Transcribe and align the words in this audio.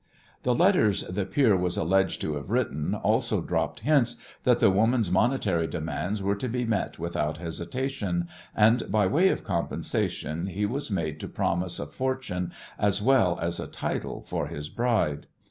The 0.41 0.55
letters 0.55 1.03
the 1.03 1.27
peer 1.27 1.55
was 1.55 1.77
alleged 1.77 2.21
to 2.21 2.33
have 2.33 2.49
written 2.49 2.95
also 2.95 3.39
dropped 3.39 3.81
hints 3.81 4.15
that 4.45 4.59
the 4.59 4.71
woman's 4.71 5.11
monetary 5.11 5.67
demands 5.67 6.23
were 6.23 6.33
to 6.37 6.47
be 6.47 6.65
met 6.65 6.97
without 6.97 7.37
hesitation, 7.37 8.27
and 8.55 8.91
by 8.91 9.05
way 9.05 9.29
of 9.29 9.43
compensation 9.43 10.47
he 10.47 10.65
was 10.65 10.89
made 10.89 11.19
to 11.19 11.27
promise 11.27 11.77
a 11.77 11.85
fortune 11.85 12.51
as 12.79 12.99
well 12.99 13.37
as 13.43 13.59
a 13.59 13.67
title 13.67 14.21
for 14.21 14.47
his 14.47 14.69
bride. 14.69 15.27